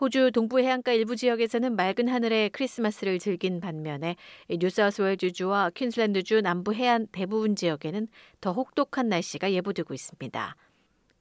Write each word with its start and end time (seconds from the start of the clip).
호주 0.00 0.30
동부 0.32 0.60
해안가 0.60 0.92
일부 0.92 1.14
지역에서는 1.14 1.76
맑은 1.76 2.08
하늘에 2.08 2.48
크리스마스를 2.48 3.18
즐긴 3.18 3.60
반면에 3.60 4.16
뉴사우스웨일즈주와 4.48 5.72
퀸슬랜드주 5.74 6.40
남부 6.40 6.72
해안 6.72 7.06
대부분 7.12 7.54
지역에는 7.54 8.08
더 8.40 8.52
혹독한 8.52 9.10
날씨가 9.10 9.52
예보되고 9.52 9.92
있습니다. 9.92 10.56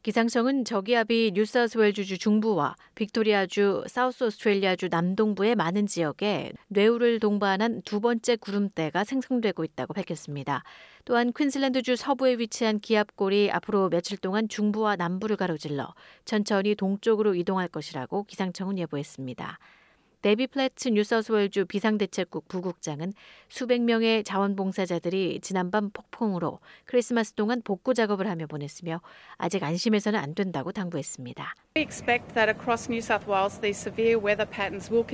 기상청은 0.02 0.63
저기압이 0.63 1.34
뉴사우스웨일주 1.36 2.18
중부와 2.18 2.78
빅토리아주, 2.96 3.84
사우스 3.88 4.24
오스트레일리아주 4.24 4.88
남동부의 4.90 5.56
많은 5.56 5.88
지역에 5.88 6.54
뇌우를 6.70 7.20
동반한 7.20 7.82
두 7.83 8.00
번째 8.00 8.38
구름대가 8.38 9.04
생성되고 9.04 9.65
있다고 9.65 9.94
밝혔습니다. 9.94 10.64
또한 11.04 11.33
퀸슬랜드주 11.33 11.97
서부에 11.97 12.36
위치한 12.36 12.79
기압골이 12.79 13.51
앞으로 13.51 13.90
며칠 13.90 14.18
동안 14.18 14.47
중부와 14.47 14.96
남부를 14.96 15.36
가로질러 15.36 15.94
천천히 16.23 16.76
동쪽으로 16.76 17.36
이동할 17.36 17.68
것이라고 17.68 18.23
기상청은 18.23 18.78
예보했습니다. 18.78 19.59
데비 20.22 20.48
플래츠 20.48 20.90
뉴사우스웨일주 20.90 21.66
비상대책국 21.66 22.50
부국장은 22.50 23.14
수백 23.48 23.82
명의 23.82 24.23
자원봉사자들이 24.26 25.40
지난밤 25.42 25.92
폭풍으로 25.92 26.59
크리스마스 26.84 27.34
동안 27.34 27.62
복구 27.64 27.94
작업을 27.94 28.28
하며 28.28 28.45
보냈으며 28.45 29.02
아직 29.38 29.64
안심해서는 29.64 30.20
안 30.20 30.36
된다고 30.36 30.73
당부했습니다. 30.73 31.55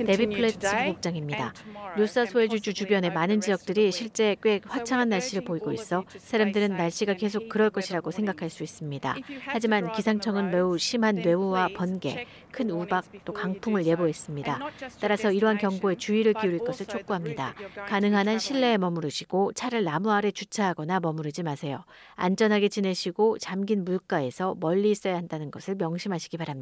데비 0.04 0.26
플래츠 0.26 0.58
부국장입니다. 0.58 1.52
뉴사우스웨일주 1.96 2.74
주변의 2.74 3.12
많은 3.12 3.40
지역들이 3.40 3.92
실제 3.92 4.34
꽤 4.42 4.60
화창한 4.66 5.08
날씨를 5.08 5.44
보이고 5.44 5.72
있어 5.72 6.04
사람들은 6.18 6.76
날씨가 6.76 7.14
계속 7.14 7.48
그럴 7.48 7.70
것이라고 7.70 8.10
생각할 8.10 8.50
수 8.50 8.64
있습니다. 8.64 9.14
하지만 9.44 9.92
기상청은 9.92 10.50
매우 10.50 10.76
심한 10.76 11.14
뇌우와 11.14 11.68
번개, 11.76 12.26
큰 12.50 12.70
우박 12.70 13.04
또 13.24 13.32
강풍을 13.32 13.86
예보했습니다. 13.86 14.58
따라서 15.00 15.30
이러한 15.30 15.58
경보에 15.58 15.94
주의를 15.94 16.34
기울일 16.34 16.58
것을 16.60 16.86
촉구합니다. 16.86 17.54
가능한 17.88 18.26
한 18.26 18.38
실내에 18.40 18.76
머무르시고 18.76 19.52
차를 19.52 19.84
나무 19.84 20.10
아래 20.10 20.32
주차하거나 20.32 20.98
머무르지 20.98 21.44
마세요. 21.44 21.84
안전하게 22.16 22.68
지내시고 22.68 23.38
잠긴 23.38 23.84
물가에서 23.84 24.56
멀리 24.58 24.90
있어야 24.90 25.16
한다는 25.16 25.52
것을 25.52 25.76
명심하시기 25.76 26.36
바랍니다. 26.36 26.55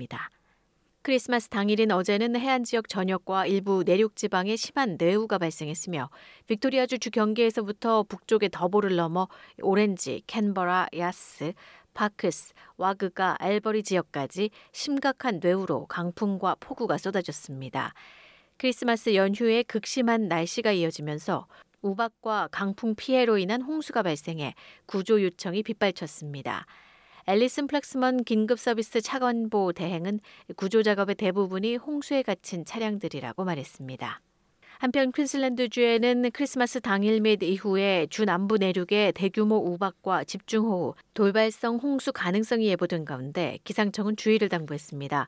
크리스마스 1.02 1.50
당일인 1.50 1.92
어제는 1.92 2.34
해안 2.34 2.64
지역 2.64 2.88
전역과 2.88 3.44
일부 3.44 3.82
내륙 3.84 4.16
지방에 4.16 4.56
심한 4.56 4.96
뇌우가 4.98 5.36
발생했으며 5.36 6.08
빅토리아주 6.46 6.98
주 6.98 7.10
경계에서부터 7.10 8.04
북쪽의 8.04 8.48
더보를 8.50 8.96
넘어 8.96 9.28
오렌지, 9.60 10.22
캔버라, 10.26 10.88
야스, 10.96 11.52
파크스, 11.92 12.54
와그가, 12.78 13.36
알버리 13.38 13.82
지역까지 13.82 14.48
심각한 14.72 15.40
뇌우로 15.42 15.86
강풍과 15.86 16.56
폭우가 16.58 16.96
쏟아졌습니다. 16.96 17.92
크리스마스 18.56 19.14
연휴에 19.14 19.62
극심한 19.62 20.28
날씨가 20.28 20.72
이어지면서 20.72 21.46
우박과 21.82 22.48
강풍 22.50 22.94
피해로 22.94 23.36
인한 23.36 23.60
홍수가 23.60 24.02
발생해 24.02 24.54
구조 24.86 25.22
요청이 25.22 25.62
빗발쳤습니다. 25.64 26.64
앨리슨 27.26 27.68
플렉스먼 27.68 28.24
긴급 28.24 28.58
서비스 28.58 29.00
차관보 29.00 29.72
대행은 29.72 30.20
구조 30.56 30.82
작업의 30.82 31.14
대부분이 31.14 31.76
홍수에 31.76 32.22
갇힌 32.22 32.66
차량들이라고 32.66 33.44
말했습니다. 33.44 34.20
한편 34.78 35.10
퀸슬랜드주에는 35.10 36.30
크리스마스 36.32 36.82
당일 36.82 37.22
및 37.22 37.42
이후에 37.42 38.08
주 38.10 38.26
남부 38.26 38.58
내륙에 38.58 39.12
대규모 39.14 39.56
우박과 39.56 40.24
집중호우, 40.24 40.94
돌발성 41.14 41.76
홍수 41.76 42.12
가능성이 42.12 42.66
예보된 42.66 43.06
가운데 43.06 43.58
기상청은 43.64 44.16
주의를 44.16 44.50
당부했습니다. 44.50 45.26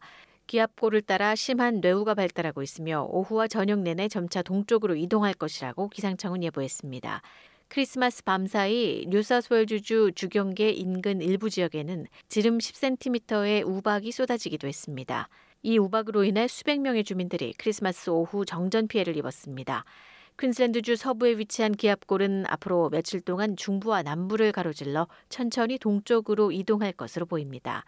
기압골을 0.49 1.01
따라 1.01 1.35
심한 1.35 1.81
뇌우가 1.81 2.13
발달하고 2.13 2.63
있으며 2.63 3.07
오후와 3.09 3.49
저녁 3.49 3.81
내내 3.81 4.09
점차 4.09 4.43
동쪽으로 4.43 4.97
이동할 4.97 5.33
것이라고 5.33 5.89
기상청은 5.89 6.43
예보했습니다. 6.43 7.23
크리스마스 7.69 8.23
밤사이 8.25 9.07
뉴사스웨일주주 9.09 10.13
주경계 10.15 10.71
인근 10.71 11.21
일부 11.21 11.51
지역에는 11.51 12.07
지름 12.29 12.59
10cm의 12.59 13.67
우박이 13.67 14.13
쏟아지기도 14.13 14.69
했습니다. 14.69 15.29
이 15.63 15.77
우박으로 15.77 16.25
인해 16.25 16.47
수백 16.47 16.81
명의 16.81 17.03
주민들이 17.03 17.53
크리스마스 17.59 18.09
오후 18.11 18.45
정전 18.47 18.87
피해를 18.87 19.17
입었습니다. 19.17 19.85
퀸슬랜드주 20.39 20.97
서부에 20.97 21.39
위치한 21.39 21.73
기압골은 21.73 22.45
앞으로 22.47 22.89
며칠 22.91 23.21
동안 23.21 23.57
중부와 23.57 24.03
남부를 24.03 24.53
가로질러 24.53 25.09
천천히 25.29 25.79
동쪽으로 25.79 26.53
이동할 26.53 26.93
것으로 26.93 27.27
보입니다. 27.27 27.85